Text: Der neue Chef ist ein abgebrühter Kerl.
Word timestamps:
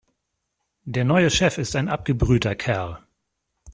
Der 0.85 1.05
neue 1.05 1.29
Chef 1.29 1.59
ist 1.59 1.75
ein 1.75 1.87
abgebrühter 1.87 2.55
Kerl. 2.55 3.03